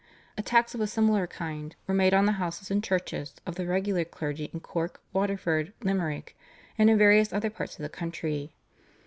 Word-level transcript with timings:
Attacks 0.35 0.73
of 0.73 0.81
a 0.81 0.87
similar 0.87 1.27
kind 1.27 1.75
were 1.85 1.93
made 1.93 2.11
on 2.11 2.25
the 2.25 2.31
houses 2.41 2.71
and 2.71 2.83
churches 2.83 3.35
of 3.45 3.53
the 3.53 3.67
regular 3.67 4.03
clergy 4.03 4.49
in 4.51 4.59
Cork, 4.59 4.99
Waterford, 5.13 5.73
Limerick, 5.83 6.35
and 6.75 6.89
in 6.89 6.97
various 6.97 7.31
other 7.31 7.51
parts 7.51 7.77
of 7.77 7.83
the 7.83 7.89
country. 7.89 8.55